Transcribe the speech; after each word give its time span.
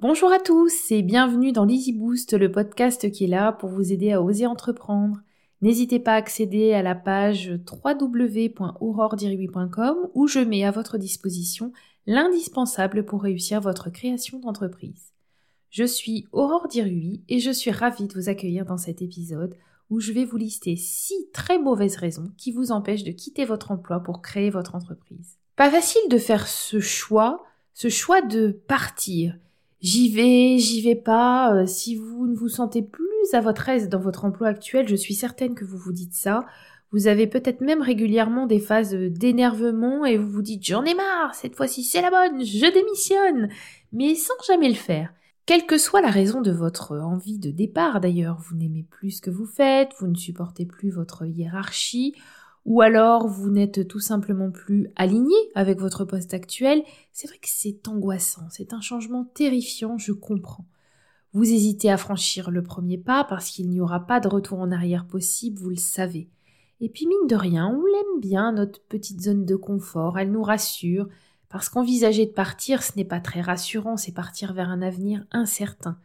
Bonjour 0.00 0.32
à 0.32 0.38
tous 0.38 0.90
et 0.92 1.02
bienvenue 1.02 1.50
dans 1.52 1.66
l'Easy 1.66 1.92
Boost, 1.92 2.32
le 2.32 2.50
podcast 2.50 3.10
qui 3.10 3.24
est 3.24 3.26
là 3.26 3.52
pour 3.52 3.68
vous 3.68 3.92
aider 3.92 4.12
à 4.12 4.22
oser 4.22 4.46
entreprendre. 4.46 5.20
N'hésitez 5.60 5.98
pas 5.98 6.14
à 6.14 6.16
accéder 6.16 6.72
à 6.72 6.80
la 6.80 6.94
page 6.94 7.60
www.aurordiriwi.com 7.70 9.96
où 10.14 10.26
je 10.26 10.38
mets 10.38 10.64
à 10.64 10.70
votre 10.70 10.96
disposition 10.96 11.74
l'indispensable 12.06 13.04
pour 13.04 13.22
réussir 13.22 13.60
votre 13.60 13.90
création 13.90 14.38
d'entreprise. 14.38 15.12
Je 15.68 15.84
suis 15.84 16.26
Aurore 16.32 16.68
Dirui 16.68 17.22
et 17.28 17.38
je 17.38 17.50
suis 17.50 17.70
ravie 17.70 18.08
de 18.08 18.14
vous 18.14 18.30
accueillir 18.30 18.64
dans 18.64 18.78
cet 18.78 19.02
épisode 19.02 19.54
où 19.90 20.00
je 20.00 20.12
vais 20.12 20.24
vous 20.24 20.38
lister 20.38 20.76
six 20.76 21.28
très 21.34 21.58
mauvaises 21.58 21.96
raisons 21.96 22.32
qui 22.38 22.52
vous 22.52 22.72
empêchent 22.72 23.04
de 23.04 23.12
quitter 23.12 23.44
votre 23.44 23.70
emploi 23.70 24.00
pour 24.00 24.22
créer 24.22 24.48
votre 24.48 24.74
entreprise. 24.74 25.36
Pas 25.56 25.70
facile 25.70 26.08
de 26.08 26.16
faire 26.16 26.48
ce 26.48 26.80
choix, 26.80 27.44
ce 27.74 27.90
choix 27.90 28.22
de 28.22 28.62
partir 28.66 29.36
j'y 29.80 30.10
vais, 30.10 30.58
j'y 30.58 30.82
vais 30.82 30.96
pas. 30.96 31.54
Euh, 31.54 31.66
si 31.66 31.96
vous 31.96 32.26
ne 32.26 32.36
vous 32.36 32.48
sentez 32.48 32.82
plus 32.82 33.06
à 33.32 33.40
votre 33.40 33.68
aise 33.68 33.88
dans 33.88 34.00
votre 34.00 34.24
emploi 34.24 34.48
actuel, 34.48 34.88
je 34.88 34.96
suis 34.96 35.14
certaine 35.14 35.54
que 35.54 35.64
vous 35.64 35.78
vous 35.78 35.92
dites 35.92 36.14
ça. 36.14 36.46
Vous 36.92 37.06
avez 37.06 37.26
peut-être 37.26 37.60
même 37.60 37.82
régulièrement 37.82 38.46
des 38.46 38.58
phases 38.58 38.94
d'énervement 38.94 40.04
et 40.04 40.16
vous 40.18 40.28
vous 40.28 40.42
dites 40.42 40.66
j'en 40.66 40.84
ai 40.84 40.94
marre, 40.94 41.34
cette 41.36 41.54
fois-ci 41.54 41.84
c'est 41.84 42.02
la 42.02 42.10
bonne, 42.10 42.44
je 42.44 42.72
démissionne, 42.72 43.48
mais 43.92 44.16
sans 44.16 44.34
jamais 44.44 44.68
le 44.68 44.74
faire. 44.74 45.12
Quelle 45.46 45.66
que 45.66 45.78
soit 45.78 46.00
la 46.00 46.10
raison 46.10 46.40
de 46.40 46.50
votre 46.50 46.96
envie 46.98 47.38
de 47.38 47.50
départ 47.50 48.00
d'ailleurs, 48.00 48.38
vous 48.40 48.56
n'aimez 48.56 48.84
plus 48.88 49.12
ce 49.12 49.22
que 49.22 49.30
vous 49.30 49.46
faites, 49.46 49.92
vous 50.00 50.08
ne 50.08 50.16
supportez 50.16 50.66
plus 50.66 50.90
votre 50.90 51.26
hiérarchie, 51.26 52.14
ou 52.64 52.80
alors 52.82 53.26
vous 53.26 53.50
n'êtes 53.50 53.88
tout 53.88 54.00
simplement 54.00 54.50
plus 54.50 54.90
aligné 54.96 55.34
avec 55.54 55.80
votre 55.80 56.04
poste 56.04 56.34
actuel, 56.34 56.82
c'est 57.12 57.28
vrai 57.28 57.38
que 57.38 57.48
c'est 57.48 57.88
angoissant, 57.88 58.42
c'est 58.50 58.72
un 58.72 58.80
changement 58.80 59.24
terrifiant, 59.24 59.98
je 59.98 60.12
comprends. 60.12 60.66
Vous 61.32 61.44
hésitez 61.44 61.90
à 61.90 61.96
franchir 61.96 62.50
le 62.50 62.62
premier 62.62 62.98
pas 62.98 63.24
parce 63.24 63.50
qu'il 63.50 63.70
n'y 63.70 63.80
aura 63.80 64.06
pas 64.06 64.20
de 64.20 64.28
retour 64.28 64.58
en 64.58 64.72
arrière 64.72 65.06
possible, 65.06 65.60
vous 65.60 65.70
le 65.70 65.76
savez. 65.76 66.28
Et 66.80 66.88
puis 66.88 67.06
mine 67.06 67.26
de 67.28 67.36
rien, 67.36 67.68
on 67.68 67.84
l'aime 67.84 68.20
bien, 68.20 68.52
notre 68.52 68.82
petite 68.82 69.20
zone 69.20 69.44
de 69.44 69.56
confort, 69.56 70.18
elle 70.18 70.32
nous 70.32 70.42
rassure, 70.42 71.08
parce 71.48 71.68
qu'envisager 71.68 72.26
de 72.26 72.32
partir, 72.32 72.82
ce 72.82 72.92
n'est 72.96 73.04
pas 73.04 73.20
très 73.20 73.40
rassurant, 73.40 73.96
c'est 73.96 74.12
partir 74.12 74.54
vers 74.54 74.70
un 74.70 74.82
avenir 74.82 75.24
incertain. 75.30 75.98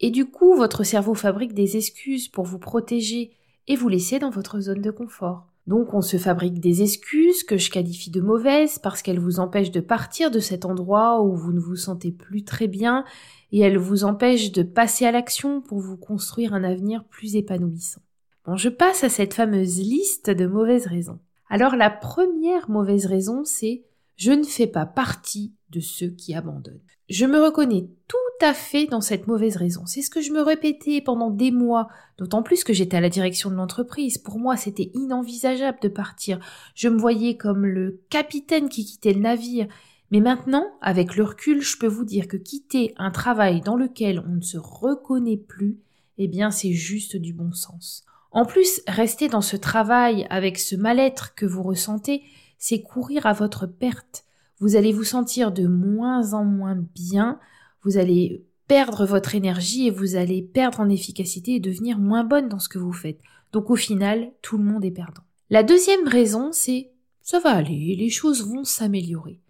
Et 0.00 0.10
du 0.10 0.26
coup, 0.26 0.54
votre 0.56 0.84
cerveau 0.84 1.14
fabrique 1.14 1.54
des 1.54 1.76
excuses 1.76 2.28
pour 2.28 2.44
vous 2.44 2.58
protéger 2.58 3.32
et 3.66 3.76
vous 3.76 3.88
laisser 3.88 4.18
dans 4.18 4.30
votre 4.30 4.60
zone 4.60 4.82
de 4.82 4.90
confort. 4.90 5.53
Donc 5.66 5.94
on 5.94 6.02
se 6.02 6.18
fabrique 6.18 6.60
des 6.60 6.82
excuses 6.82 7.42
que 7.42 7.56
je 7.56 7.70
qualifie 7.70 8.10
de 8.10 8.20
mauvaises 8.20 8.78
parce 8.78 9.00
qu'elles 9.00 9.18
vous 9.18 9.40
empêchent 9.40 9.70
de 9.70 9.80
partir 9.80 10.30
de 10.30 10.38
cet 10.38 10.66
endroit 10.66 11.22
où 11.22 11.34
vous 11.34 11.52
ne 11.52 11.60
vous 11.60 11.76
sentez 11.76 12.12
plus 12.12 12.44
très 12.44 12.68
bien 12.68 13.04
et 13.50 13.60
elles 13.60 13.78
vous 13.78 14.04
empêchent 14.04 14.52
de 14.52 14.62
passer 14.62 15.06
à 15.06 15.12
l'action 15.12 15.62
pour 15.62 15.78
vous 15.78 15.96
construire 15.96 16.52
un 16.52 16.64
avenir 16.64 17.04
plus 17.04 17.36
épanouissant. 17.36 18.02
Bon, 18.44 18.56
je 18.56 18.68
passe 18.68 19.04
à 19.04 19.08
cette 19.08 19.32
fameuse 19.32 19.78
liste 19.78 20.28
de 20.28 20.46
mauvaises 20.46 20.86
raisons. 20.86 21.18
Alors 21.48 21.76
la 21.76 21.88
première 21.88 22.68
mauvaise 22.68 23.06
raison, 23.06 23.42
c'est 23.44 23.84
je 24.16 24.32
ne 24.32 24.44
fais 24.44 24.66
pas 24.66 24.86
partie 24.86 25.54
de 25.70 25.80
ceux 25.80 26.10
qui 26.10 26.34
abandonnent. 26.34 26.80
Je 27.10 27.26
me 27.26 27.38
reconnais 27.38 27.88
tout 28.08 28.16
à 28.40 28.54
fait 28.54 28.86
dans 28.86 29.00
cette 29.00 29.26
mauvaise 29.26 29.56
raison. 29.56 29.84
C'est 29.84 30.02
ce 30.02 30.10
que 30.10 30.22
je 30.22 30.32
me 30.32 30.40
répétais 30.40 31.02
pendant 31.02 31.30
des 31.30 31.50
mois, 31.50 31.88
d'autant 32.16 32.42
plus 32.42 32.64
que 32.64 32.72
j'étais 32.72 32.96
à 32.96 33.00
la 33.00 33.10
direction 33.10 33.50
de 33.50 33.56
l'entreprise. 33.56 34.18
Pour 34.18 34.38
moi, 34.38 34.56
c'était 34.56 34.90
inenvisageable 34.94 35.78
de 35.82 35.88
partir. 35.88 36.38
Je 36.74 36.88
me 36.88 36.98
voyais 36.98 37.36
comme 37.36 37.66
le 37.66 38.02
capitaine 38.08 38.68
qui 38.68 38.84
quittait 38.86 39.12
le 39.12 39.20
navire. 39.20 39.66
Mais 40.10 40.20
maintenant, 40.20 40.66
avec 40.80 41.16
le 41.16 41.24
recul, 41.24 41.60
je 41.60 41.76
peux 41.76 41.86
vous 41.86 42.04
dire 42.04 42.28
que 42.28 42.36
quitter 42.36 42.94
un 42.96 43.10
travail 43.10 43.60
dans 43.60 43.76
lequel 43.76 44.24
on 44.26 44.36
ne 44.36 44.42
se 44.42 44.58
reconnaît 44.58 45.36
plus, 45.36 45.78
eh 46.18 46.28
bien, 46.28 46.50
c'est 46.50 46.72
juste 46.72 47.16
du 47.16 47.32
bon 47.32 47.52
sens. 47.52 48.04
En 48.30 48.46
plus, 48.46 48.80
rester 48.88 49.28
dans 49.28 49.40
ce 49.40 49.56
travail 49.56 50.26
avec 50.30 50.58
ce 50.58 50.74
mal-être 50.74 51.34
que 51.34 51.46
vous 51.46 51.62
ressentez, 51.62 52.22
c'est 52.66 52.80
courir 52.80 53.26
à 53.26 53.34
votre 53.34 53.66
perte. 53.66 54.24
Vous 54.58 54.74
allez 54.74 54.90
vous 54.90 55.04
sentir 55.04 55.52
de 55.52 55.66
moins 55.66 56.32
en 56.32 56.46
moins 56.46 56.82
bien, 56.94 57.38
vous 57.82 57.98
allez 57.98 58.42
perdre 58.68 59.04
votre 59.04 59.34
énergie 59.34 59.88
et 59.88 59.90
vous 59.90 60.16
allez 60.16 60.40
perdre 60.40 60.80
en 60.80 60.88
efficacité 60.88 61.56
et 61.56 61.60
devenir 61.60 61.98
moins 61.98 62.24
bonne 62.24 62.48
dans 62.48 62.58
ce 62.58 62.70
que 62.70 62.78
vous 62.78 62.94
faites. 62.94 63.20
Donc 63.52 63.68
au 63.68 63.76
final, 63.76 64.32
tout 64.40 64.56
le 64.56 64.64
monde 64.64 64.82
est 64.82 64.90
perdant. 64.90 65.20
La 65.50 65.62
deuxième 65.62 66.08
raison, 66.08 66.52
c'est 66.52 66.90
ça 67.20 67.38
va 67.38 67.50
aller, 67.50 67.96
les 67.98 68.08
choses 68.08 68.46
vont 68.46 68.64
s'améliorer. 68.64 69.40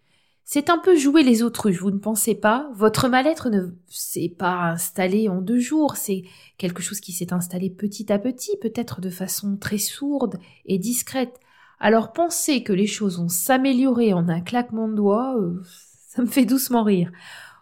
C'est 0.45 0.69
un 0.69 0.79
peu 0.79 0.97
jouer 0.97 1.23
les 1.23 1.45
autruches, 1.45 1.81
vous 1.81 1.93
ne 1.93 1.99
pensez 1.99 2.35
pas 2.35 2.69
Votre 2.75 3.09
mal-être 3.09 3.49
ne 3.49 3.77
s'est 3.87 4.35
pas 4.37 4.73
installé 4.73 5.29
en 5.29 5.41
deux 5.41 5.61
jours, 5.61 5.95
c'est 5.95 6.25
quelque 6.59 6.83
chose 6.83 6.99
qui 6.99 7.13
s'est 7.13 7.33
installé 7.33 7.71
petit 7.71 8.13
à 8.13 8.19
petit, 8.19 8.57
peut-être 8.61 9.01
de 9.01 9.09
façon 9.09 9.57
très 9.57 9.79
sourde 9.79 10.37
et 10.67 10.79
discrète. 10.79 11.39
Alors 11.81 12.13
penser 12.13 12.63
que 12.63 12.73
les 12.73 12.87
choses 12.87 13.19
vont 13.19 13.29
s'améliorer 13.29 14.13
en 14.13 14.29
un 14.29 14.41
claquement 14.41 14.89
de 14.89 14.95
doigts, 14.95 15.37
euh, 15.37 15.61
ça 16.09 16.23
me 16.23 16.27
fait 16.27 16.45
doucement 16.45 16.83
rire. 16.83 17.11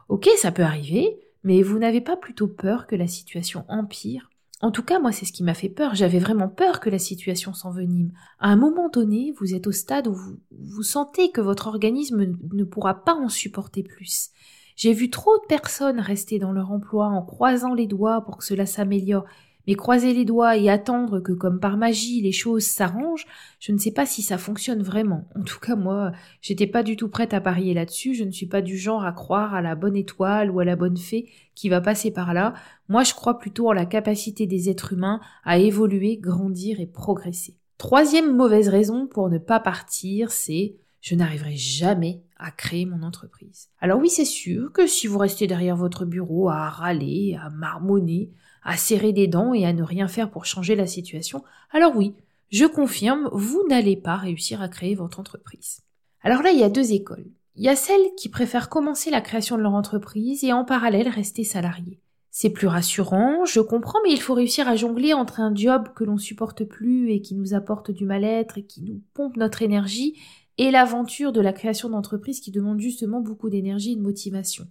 Ok, 0.08 0.28
ça 0.36 0.52
peut 0.52 0.62
arriver, 0.62 1.18
mais 1.44 1.62
vous 1.62 1.78
n'avez 1.78 2.00
pas 2.00 2.16
plutôt 2.16 2.48
peur 2.48 2.86
que 2.86 2.96
la 2.96 3.06
situation 3.06 3.64
empire? 3.68 4.28
En 4.60 4.70
tout 4.70 4.84
cas, 4.84 5.00
moi, 5.00 5.10
c'est 5.10 5.26
ce 5.26 5.32
qui 5.32 5.42
m'a 5.42 5.54
fait 5.54 5.68
peur. 5.68 5.96
J'avais 5.96 6.20
vraiment 6.20 6.48
peur 6.48 6.78
que 6.78 6.88
la 6.88 7.00
situation 7.00 7.52
s'envenime. 7.52 8.12
À 8.38 8.48
un 8.48 8.56
moment 8.56 8.88
donné, 8.88 9.34
vous 9.40 9.54
êtes 9.54 9.66
au 9.66 9.72
stade 9.72 10.06
où 10.06 10.14
vous, 10.14 10.38
vous 10.52 10.84
sentez 10.84 11.32
que 11.32 11.40
votre 11.40 11.66
organisme 11.66 12.36
ne 12.52 12.64
pourra 12.64 13.02
pas 13.04 13.14
en 13.14 13.28
supporter 13.28 13.82
plus. 13.82 14.30
J'ai 14.76 14.92
vu 14.92 15.10
trop 15.10 15.36
de 15.38 15.46
personnes 15.48 15.98
rester 15.98 16.38
dans 16.38 16.52
leur 16.52 16.70
emploi 16.70 17.06
en 17.06 17.22
croisant 17.22 17.74
les 17.74 17.88
doigts 17.88 18.20
pour 18.20 18.38
que 18.38 18.44
cela 18.44 18.64
s'améliore, 18.64 19.24
mais 19.66 19.74
croiser 19.74 20.12
les 20.12 20.24
doigts 20.24 20.56
et 20.56 20.68
attendre 20.68 21.20
que 21.20 21.32
comme 21.32 21.60
par 21.60 21.76
magie 21.76 22.20
les 22.20 22.32
choses 22.32 22.64
s'arrangent, 22.64 23.26
je 23.60 23.72
ne 23.72 23.78
sais 23.78 23.92
pas 23.92 24.06
si 24.06 24.22
ça 24.22 24.38
fonctionne 24.38 24.82
vraiment. 24.82 25.28
En 25.36 25.42
tout 25.42 25.60
cas, 25.60 25.76
moi, 25.76 26.12
j'étais 26.40 26.66
pas 26.66 26.82
du 26.82 26.96
tout 26.96 27.08
prête 27.08 27.34
à 27.34 27.40
parier 27.40 27.74
là-dessus, 27.74 28.14
je 28.14 28.24
ne 28.24 28.30
suis 28.30 28.46
pas 28.46 28.62
du 28.62 28.76
genre 28.76 29.04
à 29.04 29.12
croire 29.12 29.54
à 29.54 29.62
la 29.62 29.74
bonne 29.74 29.96
étoile 29.96 30.50
ou 30.50 30.60
à 30.60 30.64
la 30.64 30.76
bonne 30.76 30.96
fée 30.96 31.28
qui 31.54 31.68
va 31.68 31.80
passer 31.80 32.10
par 32.10 32.34
là. 32.34 32.54
Moi, 32.88 33.04
je 33.04 33.14
crois 33.14 33.38
plutôt 33.38 33.68
en 33.68 33.72
la 33.72 33.86
capacité 33.86 34.46
des 34.46 34.70
êtres 34.70 34.92
humains 34.92 35.20
à 35.44 35.58
évoluer, 35.58 36.16
grandir 36.16 36.80
et 36.80 36.86
progresser. 36.86 37.56
Troisième 37.78 38.36
mauvaise 38.36 38.68
raison 38.68 39.06
pour 39.06 39.28
ne 39.28 39.38
pas 39.38 39.58
partir, 39.58 40.30
c'est 40.30 40.76
je 41.02 41.16
n'arriverai 41.16 41.56
jamais 41.56 42.22
à 42.38 42.50
créer 42.50 42.86
mon 42.86 43.02
entreprise. 43.02 43.68
Alors 43.80 44.00
oui, 44.00 44.08
c'est 44.08 44.24
sûr 44.24 44.72
que 44.72 44.86
si 44.86 45.06
vous 45.06 45.18
restez 45.18 45.46
derrière 45.46 45.76
votre 45.76 46.06
bureau 46.06 46.48
à 46.48 46.70
râler, 46.70 47.36
à 47.40 47.50
marmonner, 47.50 48.30
à 48.62 48.76
serrer 48.76 49.12
des 49.12 49.26
dents 49.26 49.52
et 49.52 49.66
à 49.66 49.72
ne 49.72 49.82
rien 49.82 50.08
faire 50.08 50.30
pour 50.30 50.46
changer 50.46 50.76
la 50.76 50.86
situation, 50.86 51.44
alors 51.72 51.94
oui, 51.96 52.14
je 52.50 52.64
confirme, 52.64 53.28
vous 53.32 53.62
n'allez 53.68 53.96
pas 53.96 54.16
réussir 54.16 54.62
à 54.62 54.68
créer 54.68 54.94
votre 54.94 55.18
entreprise. 55.18 55.80
Alors 56.22 56.42
là, 56.42 56.50
il 56.52 56.58
y 56.58 56.64
a 56.64 56.70
deux 56.70 56.92
écoles. 56.92 57.26
Il 57.56 57.64
y 57.64 57.68
a 57.68 57.76
celles 57.76 58.14
qui 58.16 58.28
préfèrent 58.28 58.68
commencer 58.68 59.10
la 59.10 59.20
création 59.20 59.56
de 59.56 59.62
leur 59.62 59.74
entreprise 59.74 60.44
et 60.44 60.52
en 60.52 60.64
parallèle 60.64 61.08
rester 61.08 61.44
salariés. 61.44 61.98
C'est 62.30 62.50
plus 62.50 62.66
rassurant, 62.66 63.44
je 63.44 63.60
comprends, 63.60 63.98
mais 64.04 64.12
il 64.12 64.20
faut 64.20 64.32
réussir 64.32 64.66
à 64.66 64.76
jongler 64.76 65.12
entre 65.12 65.40
un 65.40 65.54
job 65.54 65.88
que 65.94 66.04
l'on 66.04 66.16
supporte 66.16 66.64
plus 66.64 67.10
et 67.10 67.20
qui 67.20 67.34
nous 67.34 67.52
apporte 67.52 67.90
du 67.90 68.06
mal-être 68.06 68.56
et 68.56 68.64
qui 68.64 68.80
nous 68.80 69.02
pompe 69.12 69.36
notre 69.36 69.60
énergie 69.60 70.18
et 70.62 70.70
l'aventure 70.70 71.32
de 71.32 71.40
la 71.40 71.52
création 71.52 71.88
d'entreprise 71.88 72.38
qui 72.38 72.52
demande 72.52 72.78
justement 72.78 73.20
beaucoup 73.20 73.50
d'énergie 73.50 73.94
et 73.94 73.96
de 73.96 74.00
motivation. 74.00 74.68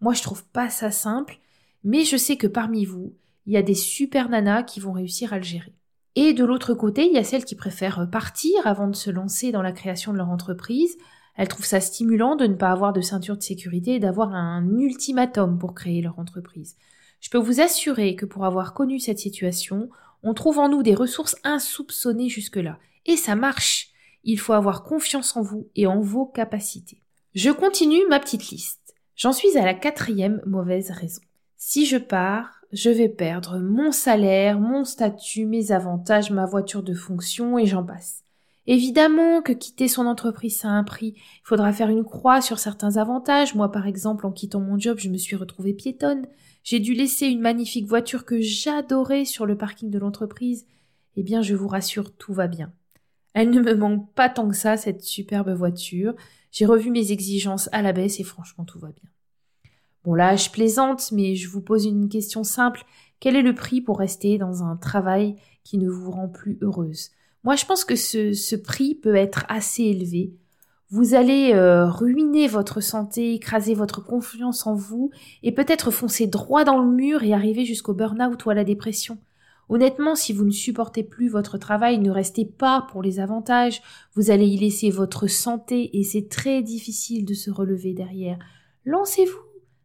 Moi, 0.00 0.14
je 0.14 0.22
trouve 0.22 0.42
pas 0.42 0.70
ça 0.70 0.90
simple, 0.90 1.38
mais 1.82 2.04
je 2.04 2.16
sais 2.16 2.36
que 2.36 2.46
parmi 2.46 2.86
vous, 2.86 3.12
il 3.44 3.52
y 3.52 3.58
a 3.58 3.62
des 3.62 3.74
super 3.74 4.30
nanas 4.30 4.62
qui 4.62 4.80
vont 4.80 4.92
réussir 4.92 5.34
à 5.34 5.36
le 5.36 5.44
gérer. 5.44 5.74
Et 6.14 6.32
de 6.32 6.46
l'autre 6.46 6.72
côté, 6.72 7.04
il 7.04 7.12
y 7.12 7.18
a 7.18 7.24
celles 7.24 7.44
qui 7.44 7.56
préfèrent 7.56 8.08
partir 8.10 8.54
avant 8.66 8.88
de 8.88 8.96
se 8.96 9.10
lancer 9.10 9.52
dans 9.52 9.60
la 9.60 9.72
création 9.72 10.14
de 10.14 10.16
leur 10.16 10.30
entreprise. 10.30 10.96
Elles 11.36 11.48
trouvent 11.48 11.66
ça 11.66 11.80
stimulant 11.80 12.36
de 12.36 12.46
ne 12.46 12.54
pas 12.54 12.70
avoir 12.70 12.94
de 12.94 13.02
ceinture 13.02 13.36
de 13.36 13.42
sécurité 13.42 13.96
et 13.96 14.00
d'avoir 14.00 14.32
un 14.32 14.78
ultimatum 14.78 15.58
pour 15.58 15.74
créer 15.74 16.00
leur 16.00 16.18
entreprise. 16.18 16.76
Je 17.20 17.28
peux 17.28 17.36
vous 17.36 17.60
assurer 17.60 18.16
que 18.16 18.24
pour 18.24 18.46
avoir 18.46 18.72
connu 18.72 18.98
cette 18.98 19.18
situation, 19.18 19.90
on 20.22 20.32
trouve 20.32 20.58
en 20.58 20.70
nous 20.70 20.82
des 20.82 20.94
ressources 20.94 21.36
insoupçonnées 21.44 22.30
jusque-là. 22.30 22.78
Et 23.04 23.18
ça 23.18 23.36
marche. 23.36 23.90
Il 24.24 24.38
faut 24.38 24.52
avoir 24.54 24.82
confiance 24.82 25.36
en 25.36 25.42
vous 25.42 25.68
et 25.76 25.86
en 25.86 26.00
vos 26.00 26.26
capacités. 26.26 27.02
Je 27.34 27.50
continue 27.50 28.06
ma 28.08 28.20
petite 28.20 28.50
liste. 28.50 28.94
J'en 29.16 29.32
suis 29.32 29.56
à 29.56 29.64
la 29.64 29.74
quatrième 29.74 30.42
mauvaise 30.46 30.90
raison. 30.90 31.22
Si 31.56 31.86
je 31.86 31.96
pars, 31.96 32.60
je 32.72 32.90
vais 32.90 33.08
perdre 33.08 33.58
mon 33.58 33.92
salaire, 33.92 34.58
mon 34.58 34.84
statut, 34.84 35.46
mes 35.46 35.72
avantages, 35.72 36.30
ma 36.30 36.46
voiture 36.46 36.82
de 36.82 36.94
fonction 36.94 37.58
et 37.58 37.66
j'en 37.66 37.84
passe. 37.84 38.24
Évidemment 38.66 39.42
que 39.42 39.52
quitter 39.52 39.88
son 39.88 40.06
entreprise, 40.06 40.58
ça 40.58 40.68
a 40.68 40.72
un 40.72 40.84
prix. 40.84 41.14
Il 41.16 41.44
faudra 41.44 41.72
faire 41.72 41.90
une 41.90 42.04
croix 42.04 42.40
sur 42.40 42.58
certains 42.58 42.96
avantages. 42.96 43.54
Moi, 43.54 43.70
par 43.70 43.86
exemple, 43.86 44.26
en 44.26 44.32
quittant 44.32 44.60
mon 44.60 44.78
job, 44.78 44.98
je 44.98 45.10
me 45.10 45.18
suis 45.18 45.36
retrouvée 45.36 45.74
piétonne. 45.74 46.26
J'ai 46.62 46.80
dû 46.80 46.94
laisser 46.94 47.26
une 47.26 47.40
magnifique 47.40 47.86
voiture 47.86 48.24
que 48.24 48.40
j'adorais 48.40 49.26
sur 49.26 49.44
le 49.44 49.56
parking 49.56 49.90
de 49.90 49.98
l'entreprise. 49.98 50.66
Eh 51.16 51.22
bien, 51.22 51.42
je 51.42 51.54
vous 51.54 51.68
rassure, 51.68 52.16
tout 52.16 52.32
va 52.32 52.46
bien. 52.46 52.72
Elle 53.34 53.50
ne 53.50 53.60
me 53.60 53.74
manque 53.74 54.10
pas 54.14 54.28
tant 54.28 54.48
que 54.48 54.56
ça, 54.56 54.76
cette 54.76 55.02
superbe 55.02 55.50
voiture. 55.50 56.14
J'ai 56.50 56.66
revu 56.66 56.90
mes 56.90 57.10
exigences 57.10 57.68
à 57.72 57.82
la 57.82 57.92
baisse 57.92 58.20
et 58.20 58.24
franchement, 58.24 58.64
tout 58.64 58.78
va 58.78 58.88
bien. 58.88 59.10
Bon 60.04 60.14
là, 60.14 60.36
je 60.36 60.50
plaisante, 60.50 61.10
mais 61.12 61.34
je 61.34 61.48
vous 61.48 61.60
pose 61.60 61.84
une 61.84 62.08
question 62.08 62.44
simple. 62.44 62.84
Quel 63.20 63.36
est 63.36 63.42
le 63.42 63.54
prix 63.54 63.80
pour 63.80 63.98
rester 63.98 64.38
dans 64.38 64.62
un 64.62 64.76
travail 64.76 65.36
qui 65.64 65.78
ne 65.78 65.88
vous 65.88 66.10
rend 66.10 66.28
plus 66.28 66.58
heureuse? 66.60 67.10
Moi, 67.42 67.56
je 67.56 67.66
pense 67.66 67.84
que 67.84 67.96
ce, 67.96 68.54
prix 68.54 68.94
peut 68.94 69.16
être 69.16 69.44
assez 69.48 69.82
élevé. 69.82 70.32
Vous 70.90 71.14
allez 71.14 71.52
euh, 71.54 71.90
ruiner 71.90 72.46
votre 72.46 72.80
santé, 72.80 73.34
écraser 73.34 73.74
votre 73.74 74.04
confiance 74.04 74.66
en 74.66 74.74
vous 74.74 75.10
et 75.42 75.52
peut-être 75.52 75.90
foncer 75.90 76.26
droit 76.26 76.64
dans 76.64 76.78
le 76.78 76.90
mur 76.90 77.22
et 77.22 77.32
arriver 77.32 77.64
jusqu'au 77.64 77.94
burn-out 77.94 78.44
ou 78.44 78.50
à 78.50 78.54
la 78.54 78.64
dépression. 78.64 79.18
Honnêtement, 79.68 80.14
si 80.14 80.32
vous 80.32 80.44
ne 80.44 80.50
supportez 80.50 81.02
plus 81.02 81.28
votre 81.28 81.58
travail, 81.58 81.98
ne 81.98 82.10
restez 82.10 82.44
pas 82.44 82.86
pour 82.90 83.02
les 83.02 83.20
avantages, 83.20 83.82
vous 84.14 84.30
allez 84.30 84.46
y 84.46 84.58
laisser 84.58 84.90
votre 84.90 85.26
santé 85.26 85.98
et 85.98 86.02
c'est 86.02 86.28
très 86.28 86.62
difficile 86.62 87.24
de 87.24 87.34
se 87.34 87.50
relever 87.50 87.94
derrière. 87.94 88.38
Lancez-vous 88.84 89.38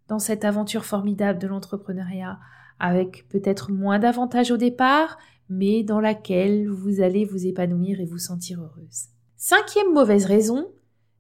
dans 0.08 0.20
cette 0.20 0.44
aventure 0.44 0.86
formidable 0.86 1.40
de 1.40 1.48
l'entrepreneuriat, 1.48 2.40
avec 2.80 3.28
peut-être 3.30 3.72
moins 3.72 4.00
d'avantages 4.00 4.52
au 4.52 4.58
départ, 4.58 5.18
mais 5.50 5.84
dans 5.84 6.00
laquelle 6.00 6.68
vous 6.68 7.02
allez 7.02 7.26
vous 7.26 7.46
épanouir 7.46 8.00
et 8.00 8.06
vous 8.06 8.18
sentir 8.18 8.60
heureuse. 8.60 9.08
Cinquième 9.38 9.94
mauvaise 9.94 10.26
raison, 10.26 10.68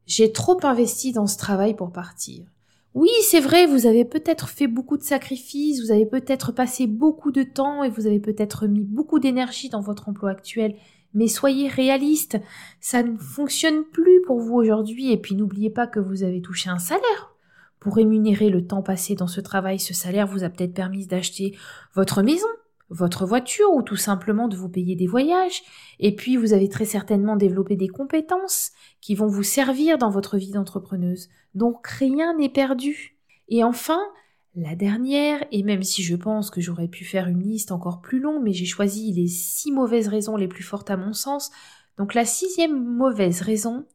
j'ai 0.05 0.31
trop 0.31 0.57
investi 0.63 1.13
dans 1.13 1.27
ce 1.27 1.37
travail 1.37 1.75
pour 1.75 1.91
partir. 1.91 2.47
Oui, 2.95 3.09
c'est 3.21 3.39
vrai, 3.39 3.67
vous 3.67 3.85
avez 3.85 4.03
peut-être 4.03 4.49
fait 4.49 4.65
beaucoup 4.67 4.97
de 4.97 5.03
sacrifices, 5.03 5.79
vous 5.81 5.91
avez 5.91 6.07
peut-être 6.07 6.51
passé 6.51 6.87
beaucoup 6.87 7.31
de 7.31 7.43
temps 7.43 7.83
et 7.83 7.89
vous 7.89 8.07
avez 8.07 8.19
peut-être 8.19 8.65
mis 8.65 8.83
beaucoup 8.83 9.19
d'énergie 9.19 9.69
dans 9.69 9.81
votre 9.81 10.09
emploi 10.09 10.31
actuel, 10.31 10.75
mais 11.13 11.27
soyez 11.27 11.67
réaliste, 11.67 12.39
ça 12.81 13.03
ne 13.03 13.17
fonctionne 13.17 13.83
plus 13.83 14.21
pour 14.25 14.39
vous 14.39 14.55
aujourd'hui 14.55 15.11
et 15.11 15.17
puis 15.17 15.35
n'oubliez 15.35 15.69
pas 15.69 15.85
que 15.85 15.99
vous 15.99 16.23
avez 16.23 16.41
touché 16.41 16.71
un 16.71 16.79
salaire. 16.79 17.35
Pour 17.79 17.95
rémunérer 17.95 18.49
le 18.49 18.65
temps 18.65 18.81
passé 18.81 19.15
dans 19.15 19.27
ce 19.27 19.39
travail, 19.39 19.79
ce 19.79 19.93
salaire 19.93 20.27
vous 20.27 20.43
a 20.43 20.49
peut-être 20.49 20.73
permis 20.73 21.05
d'acheter 21.05 21.55
votre 21.93 22.23
maison, 22.23 22.47
votre 22.89 23.25
voiture 23.25 23.71
ou 23.73 23.81
tout 23.81 23.95
simplement 23.95 24.47
de 24.47 24.55
vous 24.55 24.69
payer 24.69 24.95
des 24.95 25.07
voyages. 25.07 25.61
Et 25.99 26.15
puis 26.15 26.37
vous 26.37 26.53
avez 26.53 26.69
très 26.69 26.85
certainement 26.85 27.35
développé 27.35 27.75
des 27.75 27.87
compétences 27.87 28.71
qui 29.01 29.15
vont 29.15 29.27
vous 29.27 29.43
servir 29.43 29.97
dans 29.97 30.09
votre 30.09 30.37
vie 30.37 30.51
d'entrepreneuse. 30.51 31.29
Donc 31.55 31.87
rien 31.87 32.35
n'est 32.35 32.49
perdu. 32.49 33.17
Et 33.47 33.63
enfin, 33.63 33.99
la 34.55 34.75
dernière, 34.75 35.43
et 35.51 35.63
même 35.63 35.83
si 35.83 36.03
je 36.03 36.15
pense 36.15 36.49
que 36.49 36.61
j'aurais 36.61 36.87
pu 36.87 37.05
faire 37.05 37.27
une 37.27 37.43
liste 37.43 37.71
encore 37.71 38.01
plus 38.01 38.19
longue, 38.19 38.43
mais 38.43 38.53
j'ai 38.53 38.65
choisi 38.65 39.11
les 39.13 39.27
six 39.27 39.71
mauvaises 39.71 40.07
raisons 40.07 40.35
les 40.35 40.47
plus 40.47 40.63
fortes 40.63 40.89
à 40.89 40.97
mon 40.97 41.13
sens. 41.13 41.51
Donc 41.97 42.13
la 42.13 42.25
sixième 42.25 42.83
mauvaise 42.83 43.41
raison, 43.41 43.85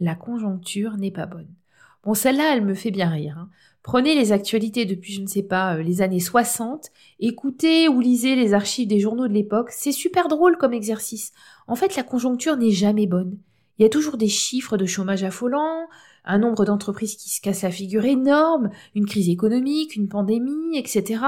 la 0.00 0.14
conjoncture 0.14 0.96
n'est 0.96 1.10
pas 1.10 1.26
bonne. 1.26 1.54
Bon, 2.02 2.14
celle-là, 2.14 2.54
elle 2.54 2.64
me 2.64 2.74
fait 2.74 2.90
bien 2.90 3.10
rire. 3.10 3.36
Hein. 3.38 3.50
Prenez 3.82 4.14
les 4.14 4.32
actualités 4.32 4.84
depuis, 4.84 5.14
je 5.14 5.22
ne 5.22 5.26
sais 5.26 5.42
pas, 5.42 5.76
euh, 5.76 5.82
les 5.82 6.02
années 6.02 6.20
60, 6.20 6.90
écoutez 7.18 7.88
ou 7.88 8.00
lisez 8.00 8.36
les 8.36 8.52
archives 8.52 8.88
des 8.88 9.00
journaux 9.00 9.26
de 9.26 9.32
l'époque, 9.32 9.70
c'est 9.70 9.92
super 9.92 10.28
drôle 10.28 10.58
comme 10.58 10.74
exercice. 10.74 11.32
En 11.66 11.76
fait, 11.76 11.96
la 11.96 12.02
conjoncture 12.02 12.56
n'est 12.56 12.70
jamais 12.70 13.06
bonne. 13.06 13.38
Il 13.78 13.82
y 13.82 13.86
a 13.86 13.88
toujours 13.88 14.18
des 14.18 14.28
chiffres 14.28 14.76
de 14.76 14.84
chômage 14.84 15.24
affolants, 15.24 15.88
un 16.26 16.38
nombre 16.38 16.66
d'entreprises 16.66 17.16
qui 17.16 17.30
se 17.30 17.40
cassent 17.40 17.62
la 17.62 17.70
figure 17.70 18.04
énorme, 18.04 18.68
une 18.94 19.06
crise 19.06 19.30
économique, 19.30 19.96
une 19.96 20.08
pandémie, 20.08 20.76
etc. 20.76 21.22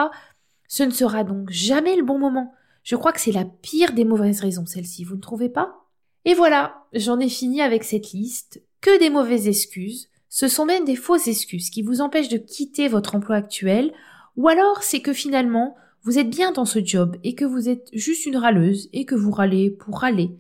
Ce 0.69 0.83
ne 0.83 0.91
sera 0.91 1.25
donc 1.25 1.49
jamais 1.51 1.97
le 1.97 2.05
bon 2.05 2.19
moment. 2.19 2.53
Je 2.83 2.97
crois 2.97 3.13
que 3.13 3.21
c'est 3.21 3.33
la 3.33 3.47
pire 3.47 3.95
des 3.95 4.05
mauvaises 4.05 4.41
raisons, 4.41 4.67
celle-ci, 4.67 5.05
vous 5.05 5.17
ne 5.17 5.21
trouvez 5.21 5.49
pas? 5.49 5.87
Et 6.25 6.35
voilà, 6.35 6.85
j'en 6.93 7.19
ai 7.19 7.29
fini 7.29 7.63
avec 7.63 7.85
cette 7.85 8.13
liste. 8.13 8.63
Que 8.81 8.99
des 8.99 9.11
mauvaises 9.11 9.49
excuses. 9.49 10.11
Ce 10.35 10.49
sont 10.49 10.65
même 10.65 10.87
des 10.87 10.97
fausses 10.97 11.29
excuses 11.29 11.69
qui 11.69 11.83
vous 11.83 12.01
empêchent 12.01 12.31
de 12.31 12.39
quitter 12.39 12.89
votre 12.89 13.15
emploi 13.15 13.37
actuel, 13.37 13.93
ou 14.39 14.49
alors 14.49 14.83
c'est 14.83 15.03
que 15.03 15.13
finalement, 15.13 15.77
vous 16.05 16.19
êtes 16.19 16.31
bien 16.31 16.53
dans 16.53 16.65
ce 16.65 16.83
job 16.83 17.19
et 17.23 17.35
que 17.35 17.45
vous 17.45 17.69
êtes 17.69 17.91
juste 17.93 18.25
une 18.25 18.39
râleuse 18.39 18.89
et 18.95 19.05
que 19.05 19.15
vous 19.15 19.31
râlez 19.31 19.69
pour 19.71 19.99
râler. 19.99 20.31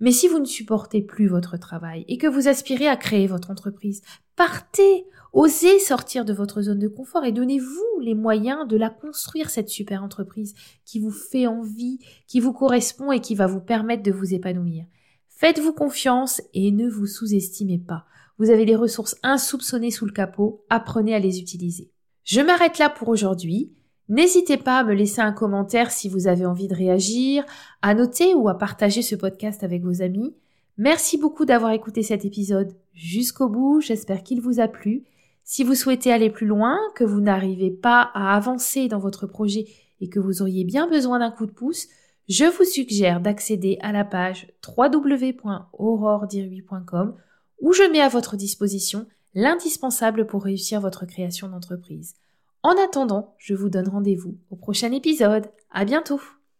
Mais 0.00 0.10
si 0.10 0.26
vous 0.26 0.40
ne 0.40 0.46
supportez 0.46 1.00
plus 1.00 1.28
votre 1.28 1.58
travail 1.58 2.04
et 2.08 2.18
que 2.18 2.26
vous 2.26 2.48
aspirez 2.48 2.88
à 2.88 2.96
créer 2.96 3.28
votre 3.28 3.52
entreprise, 3.52 4.02
partez, 4.34 5.06
osez 5.32 5.78
sortir 5.78 6.24
de 6.24 6.32
votre 6.32 6.62
zone 6.62 6.80
de 6.80 6.88
confort 6.88 7.24
et 7.24 7.30
donnez-vous 7.30 8.00
les 8.00 8.16
moyens 8.16 8.66
de 8.66 8.76
la 8.76 8.90
construire, 8.90 9.50
cette 9.50 9.68
super 9.68 10.02
entreprise 10.02 10.56
qui 10.84 10.98
vous 10.98 11.12
fait 11.12 11.46
envie, 11.46 12.00
qui 12.26 12.40
vous 12.40 12.52
correspond 12.52 13.12
et 13.12 13.20
qui 13.20 13.36
va 13.36 13.46
vous 13.46 13.60
permettre 13.60 14.02
de 14.02 14.10
vous 14.10 14.34
épanouir. 14.34 14.86
Faites-vous 15.28 15.72
confiance 15.72 16.42
et 16.52 16.72
ne 16.72 16.88
vous 16.88 17.06
sous-estimez 17.06 17.78
pas. 17.78 18.06
Vous 18.38 18.50
avez 18.50 18.64
les 18.64 18.76
ressources 18.76 19.16
insoupçonnées 19.22 19.90
sous 19.90 20.04
le 20.04 20.12
capot, 20.12 20.64
apprenez 20.68 21.14
à 21.14 21.18
les 21.18 21.40
utiliser. 21.40 21.90
Je 22.24 22.40
m'arrête 22.40 22.78
là 22.78 22.90
pour 22.90 23.08
aujourd'hui. 23.08 23.72
N'hésitez 24.08 24.56
pas 24.56 24.78
à 24.78 24.84
me 24.84 24.94
laisser 24.94 25.20
un 25.20 25.32
commentaire 25.32 25.90
si 25.90 26.08
vous 26.08 26.28
avez 26.28 26.46
envie 26.46 26.68
de 26.68 26.74
réagir, 26.74 27.44
à 27.82 27.94
noter 27.94 28.34
ou 28.34 28.48
à 28.48 28.58
partager 28.58 29.02
ce 29.02 29.16
podcast 29.16 29.64
avec 29.64 29.82
vos 29.82 30.02
amis. 30.02 30.34
Merci 30.78 31.18
beaucoup 31.18 31.44
d'avoir 31.44 31.72
écouté 31.72 32.02
cet 32.02 32.24
épisode 32.24 32.72
jusqu'au 32.92 33.48
bout, 33.48 33.80
j'espère 33.80 34.22
qu'il 34.22 34.40
vous 34.40 34.60
a 34.60 34.68
plu. 34.68 35.04
Si 35.42 35.64
vous 35.64 35.74
souhaitez 35.74 36.12
aller 36.12 36.28
plus 36.28 36.46
loin, 36.46 36.78
que 36.94 37.04
vous 37.04 37.20
n'arrivez 37.20 37.70
pas 37.70 38.10
à 38.14 38.36
avancer 38.36 38.88
dans 38.88 38.98
votre 38.98 39.26
projet 39.26 39.64
et 40.00 40.08
que 40.08 40.20
vous 40.20 40.42
auriez 40.42 40.64
bien 40.64 40.88
besoin 40.88 41.20
d'un 41.20 41.30
coup 41.30 41.46
de 41.46 41.52
pouce, 41.52 41.86
je 42.28 42.44
vous 42.44 42.64
suggère 42.64 43.20
d'accéder 43.20 43.78
à 43.80 43.92
la 43.92 44.04
page 44.04 44.48
www.auroredirui.com 44.76 47.14
où 47.60 47.72
je 47.72 47.90
mets 47.90 48.00
à 48.00 48.08
votre 48.08 48.36
disposition 48.36 49.06
l'indispensable 49.34 50.26
pour 50.26 50.44
réussir 50.44 50.80
votre 50.80 51.06
création 51.06 51.48
d'entreprise. 51.48 52.14
En 52.62 52.76
attendant, 52.82 53.34
je 53.38 53.54
vous 53.54 53.68
donne 53.68 53.88
rendez-vous 53.88 54.38
au 54.50 54.56
prochain 54.56 54.92
épisode. 54.92 55.50
À 55.70 55.84
bientôt! 55.84 56.20